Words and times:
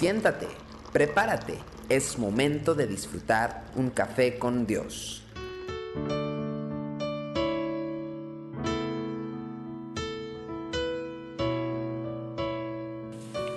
Siéntate, 0.00 0.48
prepárate, 0.94 1.58
es 1.90 2.18
momento 2.18 2.74
de 2.74 2.86
disfrutar 2.86 3.64
un 3.76 3.90
café 3.90 4.38
con 4.38 4.66
Dios. 4.66 5.22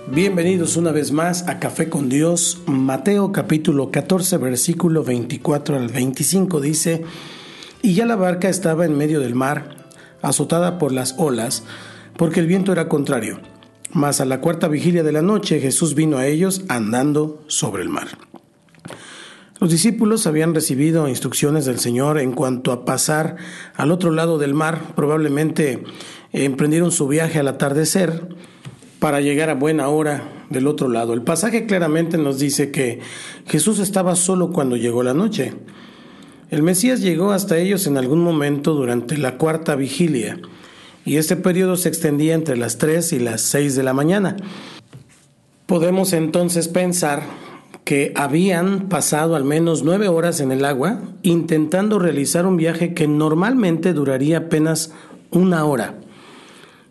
Bienvenidos 0.07 0.75
una 0.75 0.91
vez 0.91 1.13
más 1.13 1.47
a 1.47 1.59
Café 1.59 1.87
con 1.87 2.09
Dios. 2.09 2.61
Mateo 2.65 3.31
capítulo 3.31 3.89
14 3.89 4.35
versículo 4.35 5.01
24 5.05 5.77
al 5.77 5.87
25 5.87 6.59
dice, 6.59 7.05
y 7.81 7.93
ya 7.93 8.05
la 8.05 8.17
barca 8.17 8.49
estaba 8.49 8.83
en 8.83 8.97
medio 8.97 9.21
del 9.21 9.33
mar, 9.33 9.77
azotada 10.21 10.77
por 10.77 10.91
las 10.91 11.15
olas, 11.17 11.63
porque 12.17 12.41
el 12.41 12.47
viento 12.47 12.73
era 12.73 12.89
contrario. 12.89 13.52
Mas 13.93 14.21
a 14.21 14.25
la 14.25 14.41
cuarta 14.41 14.67
vigilia 14.67 15.03
de 15.03 15.11
la 15.11 15.21
noche 15.21 15.59
Jesús 15.59 15.93
vino 15.93 16.17
a 16.17 16.25
ellos 16.25 16.63
andando 16.67 17.43
sobre 17.47 17.83
el 17.83 17.89
mar. 17.89 18.07
Los 19.59 19.69
discípulos 19.69 20.25
habían 20.25 20.55
recibido 20.55 21.07
instrucciones 21.07 21.65
del 21.65 21.79
Señor 21.79 22.19
en 22.19 22.33
cuanto 22.33 22.71
a 22.71 22.85
pasar 22.85 23.37
al 23.75 23.91
otro 23.91 24.11
lado 24.11 24.39
del 24.39 24.55
mar. 24.55 24.93
Probablemente 24.95 25.83
emprendieron 26.33 26.91
su 26.91 27.07
viaje 27.07 27.39
al 27.39 27.47
atardecer 27.47 28.27
para 28.99 29.21
llegar 29.21 29.51
a 29.51 29.53
buena 29.55 29.87
hora 29.89 30.23
del 30.49 30.65
otro 30.65 30.89
lado. 30.89 31.13
El 31.13 31.21
pasaje 31.21 31.67
claramente 31.67 32.17
nos 32.17 32.39
dice 32.39 32.71
que 32.71 32.99
Jesús 33.47 33.77
estaba 33.79 34.15
solo 34.15 34.51
cuando 34.51 34.75
llegó 34.75 35.03
la 35.03 35.13
noche. 35.13 35.53
El 36.49 36.63
Mesías 36.63 37.01
llegó 37.01 37.31
hasta 37.31 37.57
ellos 37.57 37.85
en 37.85 37.97
algún 37.97 38.19
momento 38.19 38.73
durante 38.73 39.17
la 39.17 39.37
cuarta 39.37 39.75
vigilia 39.75 40.39
y 41.05 41.17
este 41.17 41.35
periodo 41.35 41.75
se 41.75 41.89
extendía 41.89 42.33
entre 42.33 42.57
las 42.57 42.77
3 42.77 43.13
y 43.13 43.19
las 43.19 43.41
6 43.41 43.75
de 43.75 43.83
la 43.83 43.93
mañana. 43.93 44.37
Podemos 45.65 46.13
entonces 46.13 46.67
pensar 46.67 47.23
que 47.83 48.13
habían 48.15 48.87
pasado 48.87 49.35
al 49.35 49.43
menos 49.43 49.83
nueve 49.83 50.07
horas 50.07 50.39
en 50.39 50.51
el 50.51 50.63
agua 50.63 51.01
intentando 51.21 51.99
realizar 51.99 52.45
un 52.45 52.55
viaje 52.55 52.93
que 52.93 53.07
normalmente 53.07 53.93
duraría 53.93 54.37
apenas 54.37 54.93
una 55.31 55.65
hora. 55.65 55.95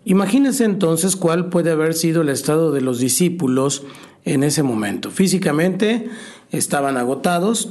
Imagínense 0.05 0.64
entonces 0.64 1.17
cuál 1.17 1.48
puede 1.48 1.70
haber 1.70 1.95
sido 1.95 2.23
el 2.23 2.29
estado 2.29 2.73
de 2.73 2.81
los 2.81 2.98
discípulos 2.98 3.84
en 4.25 4.42
ese 4.42 4.62
momento. 4.62 5.11
Físicamente 5.11 6.11
estaban 6.51 6.97
agotados, 6.97 7.70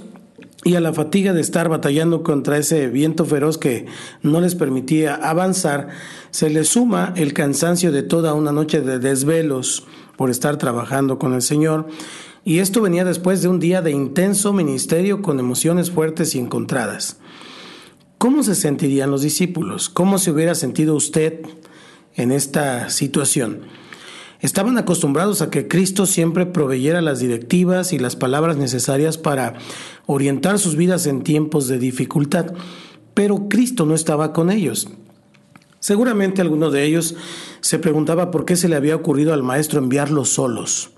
y 0.63 0.75
a 0.75 0.79
la 0.79 0.93
fatiga 0.93 1.33
de 1.33 1.41
estar 1.41 1.69
batallando 1.69 2.23
contra 2.23 2.57
ese 2.57 2.87
viento 2.87 3.25
feroz 3.25 3.57
que 3.57 3.87
no 4.21 4.41
les 4.41 4.55
permitía 4.55 5.15
avanzar, 5.15 5.89
se 6.29 6.49
le 6.49 6.63
suma 6.63 7.13
el 7.15 7.33
cansancio 7.33 7.91
de 7.91 8.03
toda 8.03 8.33
una 8.33 8.51
noche 8.51 8.81
de 8.81 8.99
desvelos 8.99 9.85
por 10.17 10.29
estar 10.29 10.57
trabajando 10.57 11.17
con 11.17 11.33
el 11.33 11.41
Señor, 11.41 11.87
y 12.43 12.59
esto 12.59 12.81
venía 12.81 13.05
después 13.05 13.41
de 13.41 13.47
un 13.47 13.59
día 13.59 13.81
de 13.81 13.91
intenso 13.91 14.53
ministerio 14.53 15.21
con 15.21 15.39
emociones 15.39 15.91
fuertes 15.91 16.35
y 16.35 16.39
encontradas. 16.39 17.17
¿Cómo 18.17 18.43
se 18.43 18.55
sentirían 18.55 19.09
los 19.09 19.23
discípulos? 19.23 19.89
¿Cómo 19.89 20.19
se 20.19 20.31
hubiera 20.31 20.53
sentido 20.53 20.95
usted 20.95 21.41
en 22.15 22.31
esta 22.31 22.89
situación? 22.89 23.61
Estaban 24.41 24.77
acostumbrados 24.79 25.41
a 25.43 25.51
que 25.51 25.67
Cristo 25.67 26.07
siempre 26.07 26.47
proveyera 26.47 27.01
las 27.01 27.19
directivas 27.19 27.93
y 27.93 27.99
las 27.99 28.15
palabras 28.15 28.57
necesarias 28.57 29.19
para 29.19 29.53
orientar 30.07 30.57
sus 30.57 30.75
vidas 30.75 31.05
en 31.05 31.21
tiempos 31.21 31.67
de 31.67 31.77
dificultad, 31.77 32.53
pero 33.13 33.47
Cristo 33.49 33.85
no 33.85 33.93
estaba 33.93 34.33
con 34.33 34.49
ellos. 34.49 34.89
Seguramente 35.79 36.41
alguno 36.41 36.71
de 36.71 36.85
ellos 36.85 37.15
se 37.59 37.77
preguntaba 37.77 38.31
por 38.31 38.45
qué 38.45 38.55
se 38.55 38.67
le 38.67 38.75
había 38.75 38.95
ocurrido 38.95 39.33
al 39.33 39.43
maestro 39.43 39.79
enviarlos 39.79 40.29
solos. 40.29 40.91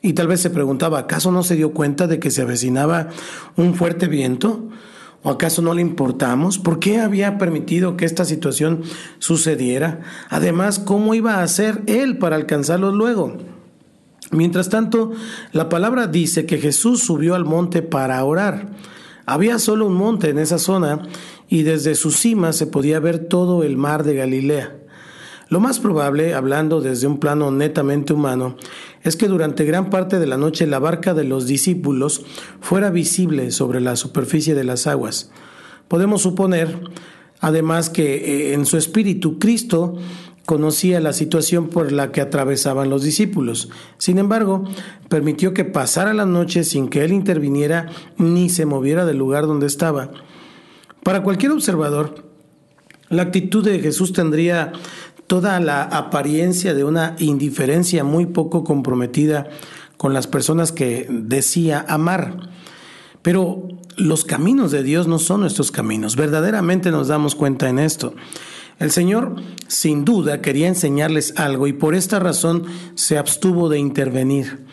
Y 0.00 0.12
tal 0.12 0.28
vez 0.28 0.40
se 0.40 0.50
preguntaba, 0.50 1.00
¿acaso 1.00 1.32
no 1.32 1.42
se 1.42 1.56
dio 1.56 1.72
cuenta 1.72 2.06
de 2.06 2.20
que 2.20 2.30
se 2.30 2.42
avecinaba 2.42 3.08
un 3.56 3.74
fuerte 3.74 4.06
viento? 4.06 4.68
¿O 5.22 5.30
acaso 5.30 5.62
no 5.62 5.74
le 5.74 5.82
importamos? 5.82 6.58
¿Por 6.58 6.78
qué 6.78 7.00
había 7.00 7.38
permitido 7.38 7.96
que 7.96 8.04
esta 8.04 8.24
situación 8.24 8.82
sucediera? 9.18 10.00
Además, 10.28 10.78
¿cómo 10.78 11.14
iba 11.14 11.36
a 11.36 11.42
hacer 11.42 11.82
él 11.86 12.18
para 12.18 12.36
alcanzarlos 12.36 12.94
luego? 12.94 13.36
Mientras 14.30 14.68
tanto, 14.68 15.12
la 15.52 15.68
palabra 15.68 16.06
dice 16.06 16.46
que 16.46 16.58
Jesús 16.58 17.02
subió 17.02 17.34
al 17.34 17.44
monte 17.44 17.82
para 17.82 18.22
orar. 18.24 18.68
Había 19.26 19.58
solo 19.58 19.86
un 19.86 19.94
monte 19.94 20.30
en 20.30 20.38
esa 20.38 20.58
zona 20.58 21.02
y 21.48 21.62
desde 21.62 21.94
su 21.94 22.10
cima 22.10 22.52
se 22.52 22.66
podía 22.66 23.00
ver 23.00 23.18
todo 23.18 23.64
el 23.64 23.76
mar 23.76 24.04
de 24.04 24.14
Galilea. 24.14 24.76
Lo 25.48 25.60
más 25.60 25.78
probable, 25.78 26.34
hablando 26.34 26.82
desde 26.82 27.06
un 27.06 27.18
plano 27.18 27.50
netamente 27.50 28.12
humano, 28.12 28.56
es 29.02 29.16
que 29.16 29.28
durante 29.28 29.64
gran 29.64 29.88
parte 29.88 30.18
de 30.18 30.26
la 30.26 30.36
noche 30.36 30.66
la 30.66 30.78
barca 30.78 31.14
de 31.14 31.24
los 31.24 31.46
discípulos 31.46 32.22
fuera 32.60 32.90
visible 32.90 33.50
sobre 33.50 33.80
la 33.80 33.96
superficie 33.96 34.54
de 34.54 34.64
las 34.64 34.86
aguas. 34.86 35.30
Podemos 35.88 36.20
suponer, 36.20 36.78
además, 37.40 37.88
que 37.88 38.16
eh, 38.16 38.52
en 38.52 38.66
su 38.66 38.76
espíritu 38.76 39.38
Cristo 39.38 39.96
conocía 40.44 41.00
la 41.00 41.14
situación 41.14 41.68
por 41.68 41.92
la 41.92 42.12
que 42.12 42.20
atravesaban 42.20 42.90
los 42.90 43.02
discípulos. 43.02 43.70
Sin 43.96 44.18
embargo, 44.18 44.64
permitió 45.08 45.54
que 45.54 45.64
pasara 45.64 46.12
la 46.12 46.26
noche 46.26 46.64
sin 46.64 46.88
que 46.88 47.04
él 47.04 47.12
interviniera 47.12 47.86
ni 48.18 48.50
se 48.50 48.66
moviera 48.66 49.06
del 49.06 49.16
lugar 49.16 49.46
donde 49.46 49.66
estaba. 49.66 50.10
Para 51.02 51.22
cualquier 51.22 51.52
observador, 51.52 52.28
la 53.10 53.22
actitud 53.22 53.64
de 53.64 53.80
Jesús 53.80 54.12
tendría 54.12 54.72
toda 55.28 55.60
la 55.60 55.82
apariencia 55.84 56.74
de 56.74 56.82
una 56.82 57.14
indiferencia 57.18 58.02
muy 58.02 58.26
poco 58.26 58.64
comprometida 58.64 59.46
con 59.96 60.14
las 60.14 60.26
personas 60.26 60.72
que 60.72 61.06
decía 61.08 61.84
amar. 61.88 62.50
Pero 63.22 63.68
los 63.96 64.24
caminos 64.24 64.70
de 64.70 64.82
Dios 64.82 65.06
no 65.06 65.18
son 65.18 65.42
nuestros 65.42 65.70
caminos. 65.70 66.16
Verdaderamente 66.16 66.90
nos 66.90 67.08
damos 67.08 67.34
cuenta 67.34 67.68
en 67.68 67.78
esto. 67.78 68.14
El 68.78 68.90
Señor 68.90 69.36
sin 69.66 70.04
duda 70.04 70.40
quería 70.40 70.68
enseñarles 70.68 71.34
algo 71.36 71.66
y 71.66 71.72
por 71.72 71.94
esta 71.94 72.18
razón 72.20 72.64
se 72.94 73.18
abstuvo 73.18 73.68
de 73.68 73.78
intervenir. 73.78 74.64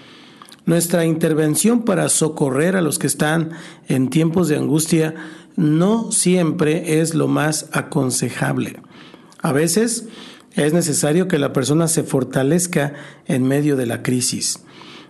Nuestra 0.65 1.05
intervención 1.05 1.83
para 1.83 2.07
socorrer 2.09 2.75
a 2.75 2.81
los 2.81 2.97
que 2.97 3.07
están 3.07 3.51
en 3.87 4.09
tiempos 4.09 4.47
de 4.47 4.57
angustia 4.57 5.15
no 5.55 6.11
siempre 6.11 7.01
es 7.01 7.13
lo 7.13 7.27
más 7.27 7.67
aconsejable. 7.71 8.79
A 9.41 9.51
veces 9.51 10.07
es 10.55 10.73
necesario 10.73 11.27
que 11.27 11.39
la 11.39 11.53
persona 11.53 11.87
se 11.87 12.03
fortalezca 12.03 12.93
en 13.25 13.43
medio 13.43 13.75
de 13.75 13.85
la 13.85 14.03
crisis. 14.03 14.59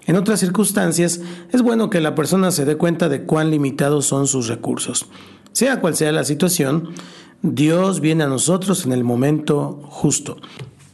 En 0.07 0.15
otras 0.15 0.39
circunstancias, 0.39 1.21
es 1.51 1.61
bueno 1.61 1.89
que 1.89 2.01
la 2.01 2.15
persona 2.15 2.51
se 2.51 2.65
dé 2.65 2.77
cuenta 2.77 3.09
de 3.09 3.23
cuán 3.23 3.49
limitados 3.49 4.05
son 4.05 4.27
sus 4.27 4.47
recursos. 4.47 5.07
Sea 5.51 5.81
cual 5.81 5.95
sea 5.95 6.11
la 6.11 6.23
situación, 6.23 6.89
Dios 7.41 8.01
viene 8.01 8.23
a 8.23 8.27
nosotros 8.27 8.85
en 8.85 8.91
el 8.91 9.03
momento 9.03 9.81
justo, 9.89 10.37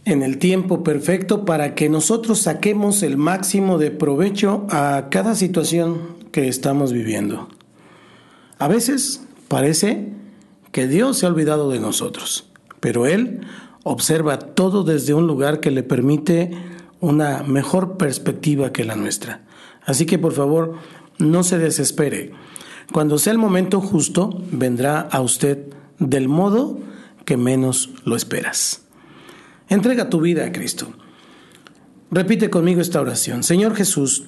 en 0.05 0.23
el 0.23 0.37
tiempo 0.37 0.83
perfecto 0.83 1.45
para 1.45 1.75
que 1.75 1.89
nosotros 1.89 2.39
saquemos 2.39 3.03
el 3.03 3.17
máximo 3.17 3.77
de 3.77 3.91
provecho 3.91 4.65
a 4.69 5.07
cada 5.09 5.35
situación 5.35 5.99
que 6.31 6.47
estamos 6.47 6.93
viviendo. 6.93 7.49
A 8.59 8.67
veces 8.67 9.23
parece 9.47 10.09
que 10.71 10.87
Dios 10.87 11.17
se 11.17 11.25
ha 11.25 11.29
olvidado 11.29 11.69
de 11.69 11.79
nosotros, 11.79 12.49
pero 12.79 13.05
Él 13.07 13.41
observa 13.83 14.39
todo 14.39 14.83
desde 14.83 15.13
un 15.13 15.27
lugar 15.27 15.59
que 15.59 15.71
le 15.71 15.83
permite 15.83 16.51
una 16.99 17.43
mejor 17.43 17.97
perspectiva 17.97 18.71
que 18.71 18.85
la 18.85 18.95
nuestra. 18.95 19.41
Así 19.85 20.05
que 20.05 20.19
por 20.19 20.33
favor, 20.33 20.75
no 21.17 21.43
se 21.43 21.57
desespere. 21.57 22.31
Cuando 22.91 23.17
sea 23.17 23.33
el 23.33 23.39
momento 23.39 23.81
justo, 23.81 24.41
vendrá 24.51 24.99
a 25.01 25.21
usted 25.21 25.67
del 25.99 26.27
modo 26.27 26.79
que 27.25 27.37
menos 27.37 27.89
lo 28.05 28.15
esperas. 28.15 28.81
Entrega 29.69 30.09
tu 30.09 30.19
vida 30.19 30.45
a 30.45 30.51
Cristo. 30.51 30.87
Repite 32.11 32.49
conmigo 32.49 32.81
esta 32.81 32.99
oración. 32.99 33.43
Señor 33.43 33.75
Jesús, 33.75 34.25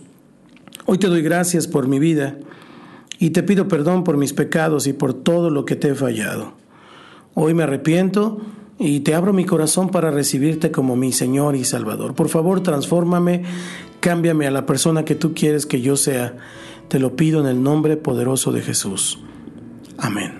hoy 0.85 0.97
te 0.97 1.07
doy 1.07 1.21
gracias 1.21 1.67
por 1.67 1.87
mi 1.87 1.99
vida 1.99 2.37
y 3.19 3.31
te 3.31 3.43
pido 3.43 3.67
perdón 3.67 4.03
por 4.03 4.17
mis 4.17 4.33
pecados 4.33 4.87
y 4.87 4.93
por 4.93 5.13
todo 5.13 5.49
lo 5.49 5.65
que 5.65 5.75
te 5.75 5.89
he 5.89 5.95
fallado. 5.95 6.53
Hoy 7.33 7.53
me 7.53 7.63
arrepiento 7.63 8.41
y 8.79 9.01
te 9.01 9.15
abro 9.15 9.33
mi 9.33 9.45
corazón 9.45 9.89
para 9.89 10.11
recibirte 10.11 10.71
como 10.71 10.95
mi 10.95 11.11
Señor 11.11 11.55
y 11.55 11.63
Salvador. 11.63 12.15
Por 12.15 12.29
favor, 12.29 12.61
transfórmame, 12.61 13.43
cámbiame 13.99 14.47
a 14.47 14.51
la 14.51 14.65
persona 14.65 15.05
que 15.05 15.15
tú 15.15 15.33
quieres 15.33 15.65
que 15.65 15.81
yo 15.81 15.95
sea. 15.95 16.35
Te 16.87 16.99
lo 16.99 17.15
pido 17.15 17.39
en 17.39 17.47
el 17.47 17.61
nombre 17.63 17.97
poderoso 17.97 18.51
de 18.51 18.61
Jesús. 18.61 19.19
Amén. 19.97 20.33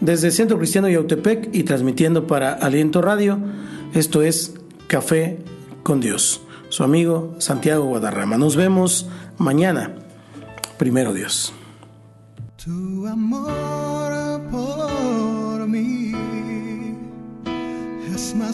Desde 0.00 0.30
Centro 0.30 0.58
Cristiano 0.58 0.88
Yautepec 0.88 1.54
y 1.54 1.62
transmitiendo 1.62 2.26
para 2.26 2.52
Aliento 2.52 3.00
Radio, 3.00 3.38
esto 3.94 4.22
es 4.22 4.54
Café 4.86 5.38
con 5.82 6.00
Dios. 6.00 6.42
Su 6.68 6.82
amigo 6.82 7.34
Santiago 7.38 7.84
Guadarrama. 7.84 8.36
Nos 8.36 8.56
vemos 8.56 9.08
mañana. 9.38 9.94
Primero 10.78 11.14
Dios. 11.14 11.52
Tu 12.62 13.06
amor 13.06 14.42
por 14.50 14.85